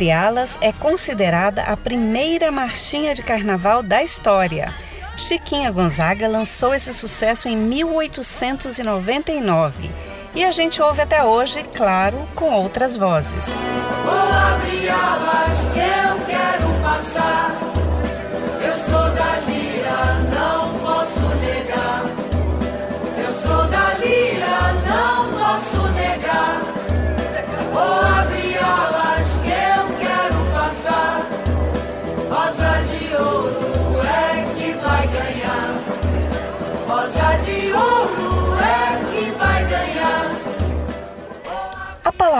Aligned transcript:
O 0.00 0.10
Alas 0.10 0.56
é 0.62 0.72
considerada 0.72 1.64
a 1.64 1.76
primeira 1.76 2.50
marchinha 2.50 3.14
de 3.14 3.22
carnaval 3.22 3.82
da 3.82 4.02
história. 4.02 4.72
Chiquinha 5.18 5.70
Gonzaga 5.70 6.26
lançou 6.26 6.74
esse 6.74 6.94
sucesso 6.94 7.48
em 7.48 7.56
1899 7.56 9.90
e 10.34 10.42
a 10.42 10.50
gente 10.52 10.80
ouve 10.80 11.02
até 11.02 11.22
hoje, 11.22 11.62
claro, 11.74 12.16
com 12.34 12.50
outras 12.50 12.96
vozes. 12.96 13.44
Vou 14.04 15.39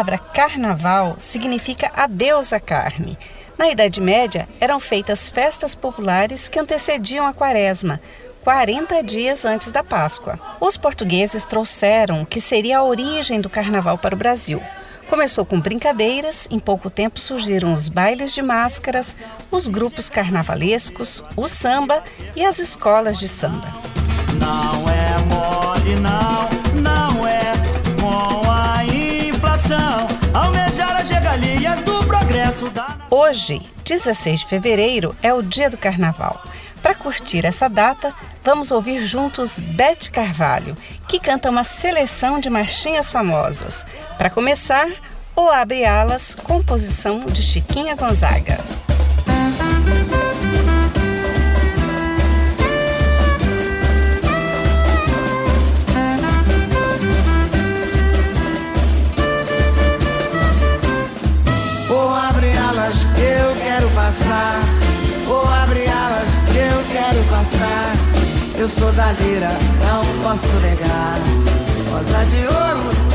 palavra 0.00 0.18
carnaval 0.18 1.16
significa 1.18 1.90
adeus 1.94 2.54
à 2.54 2.58
carne. 2.58 3.18
Na 3.58 3.68
Idade 3.68 4.00
Média, 4.00 4.48
eram 4.58 4.80
feitas 4.80 5.28
festas 5.28 5.74
populares 5.74 6.48
que 6.48 6.58
antecediam 6.58 7.26
a 7.26 7.34
quaresma, 7.34 8.00
40 8.42 9.02
dias 9.02 9.44
antes 9.44 9.70
da 9.70 9.84
Páscoa. 9.84 10.40
Os 10.58 10.78
portugueses 10.78 11.44
trouxeram 11.44 12.22
o 12.22 12.26
que 12.26 12.40
seria 12.40 12.78
a 12.78 12.82
origem 12.82 13.42
do 13.42 13.50
carnaval 13.50 13.98
para 13.98 14.14
o 14.14 14.18
Brasil. 14.18 14.62
Começou 15.06 15.44
com 15.44 15.60
brincadeiras, 15.60 16.48
em 16.50 16.58
pouco 16.58 16.88
tempo 16.88 17.20
surgiram 17.20 17.74
os 17.74 17.90
bailes 17.90 18.32
de 18.32 18.40
máscaras, 18.40 19.18
os 19.50 19.68
grupos 19.68 20.08
carnavalescos, 20.08 21.22
o 21.36 21.46
samba 21.46 22.02
e 22.34 22.42
as 22.42 22.58
escolas 22.58 23.18
de 23.18 23.28
samba. 23.28 23.68
Não 24.40 24.88
é 24.88 25.18
mole, 25.26 25.96
não, 25.96 26.49
Hoje, 33.22 33.60
16 33.84 34.40
de 34.40 34.46
fevereiro, 34.46 35.14
é 35.22 35.30
o 35.34 35.42
dia 35.42 35.68
do 35.68 35.76
carnaval. 35.76 36.42
Para 36.80 36.94
curtir 36.94 37.44
essa 37.44 37.68
data, 37.68 38.14
vamos 38.42 38.72
ouvir 38.72 39.06
juntos 39.06 39.58
Bete 39.60 40.10
Carvalho, 40.10 40.74
que 41.06 41.20
canta 41.20 41.50
uma 41.50 41.62
seleção 41.62 42.40
de 42.40 42.48
marchinhas 42.48 43.10
famosas. 43.10 43.84
Para 44.16 44.30
começar, 44.30 44.88
o 45.36 45.50
Abre 45.50 45.84
Alas, 45.84 46.34
composição 46.34 47.20
de 47.20 47.42
Chiquinha 47.42 47.94
Gonzaga. 47.94 48.56
Ou 49.28 50.29
Eu 68.60 68.68
sou 68.68 68.92
da 68.92 69.10
lira, 69.12 69.48
não 69.88 70.22
posso 70.22 70.54
negar. 70.56 71.18
Rosa 71.90 72.26
de 72.26 72.42
ouro 72.44 73.09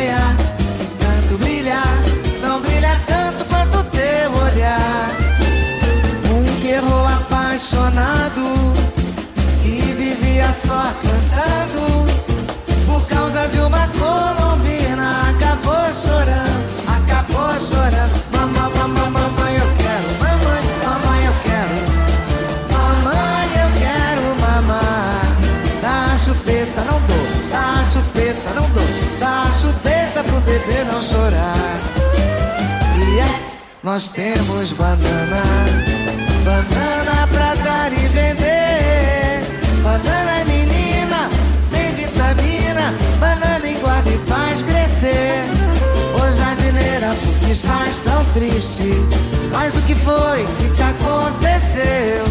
yeah. 0.00 0.59
Não 31.00 31.02
chorar. 31.02 31.80
Yes, 33.14 33.58
nós 33.82 34.08
temos 34.08 34.72
banana, 34.72 35.42
banana 36.44 37.26
pra 37.28 37.54
dar 37.54 37.92
e 37.92 38.06
vender. 38.08 39.40
Banana 39.82 40.40
é 40.40 40.44
menina, 40.44 41.30
tem 41.70 41.94
vitamina, 41.94 42.94
banana 43.18 43.66
engorda 43.66 44.10
e 44.10 44.18
faz 44.28 44.62
crescer. 44.62 45.44
Ô 46.14 46.30
jardineira, 46.30 47.14
por 47.14 47.34
que 47.38 47.52
estás 47.52 47.98
tão 48.00 48.22
triste? 48.34 48.90
Mas 49.50 49.76
o 49.76 49.82
que 49.82 49.94
foi 49.94 50.46
que 50.58 50.68
te 50.74 50.82
aconteceu? 50.82 52.29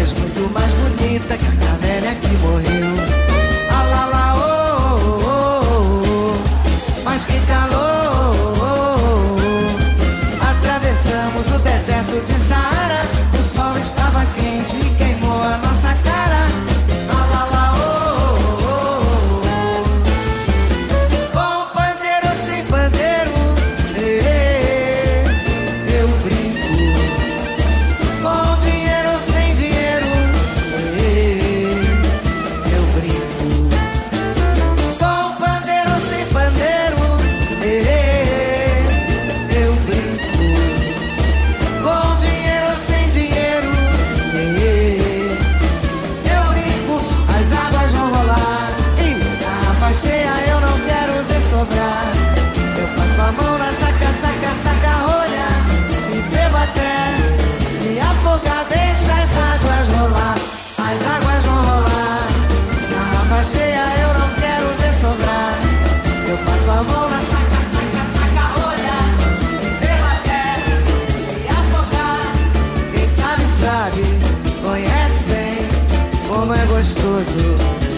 És 0.00 0.12
muito 0.12 0.52
mais 0.52 0.70
bonita 0.72 1.36
que 1.36 1.46
a 1.46 1.73
gostoso 76.76 77.38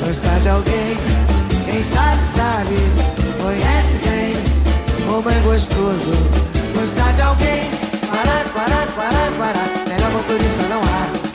gostar 0.05 0.39
de 0.41 0.49
alguém. 0.51 0.97
Quem 1.65 1.83
sabe, 1.83 2.23
sabe, 2.23 2.77
conhece 3.43 3.99
bem. 4.07 4.35
Como 5.07 5.31
é 5.31 5.41
gostoso 5.41 6.13
gostar 6.79 7.13
de 7.15 7.23
alguém. 7.23 7.71
Pará, 8.11 8.45
pará, 8.53 8.87
pará, 8.95 9.31
pará. 9.39 9.89
Melhor 9.89 10.11
motorista 10.13 10.63
não 10.69 10.81
há. 10.81 11.26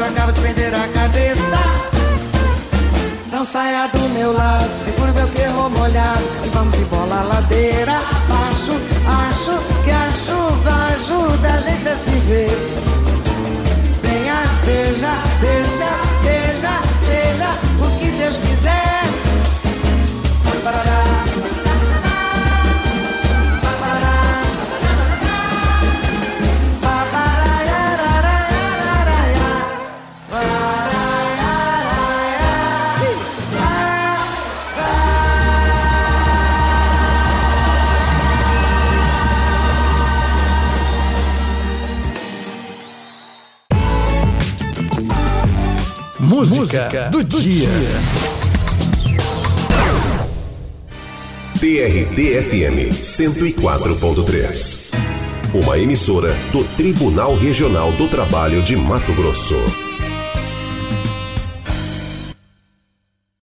Eu 0.00 0.06
acabo 0.06 0.32
de 0.32 0.40
perder 0.40 0.74
a 0.74 0.88
cabeça. 0.88 1.58
Não 3.30 3.44
saia 3.44 3.86
do 3.88 4.08
meu 4.10 4.32
lado, 4.32 4.72
segure 4.74 5.12
meu 5.12 5.28
perro 5.28 5.68
molhado 5.70 6.22
e 6.44 6.48
vamos 6.48 6.74
embora 6.74 7.16
a 7.16 7.22
ladeira 7.22 7.92
abaixo. 7.92 8.74
Acho 9.28 9.58
que 9.84 9.90
a 9.90 10.10
chuva 10.12 10.72
ajuda 10.94 11.52
a 11.52 11.60
gente 11.60 11.88
a 11.88 11.96
se 11.96 12.18
ver. 12.28 12.50
Venha, 14.02 14.42
veja, 14.64 15.12
deixa, 15.40 15.90
veja, 16.22 16.99
Música, 46.50 47.08
do, 47.10 47.22
dia. 47.22 47.68
TRT-FM 51.60 52.90
104.3. 52.90 54.90
Uma 55.54 55.78
emissora 55.78 56.34
do 56.50 56.64
Tribunal 56.76 57.36
Regional 57.36 57.92
do 57.92 58.08
Trabalho 58.08 58.62
de 58.62 58.74
Mato 58.74 59.12
Grosso. 59.12 59.89